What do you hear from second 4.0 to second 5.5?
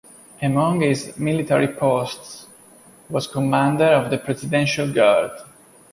the Presidential Guard.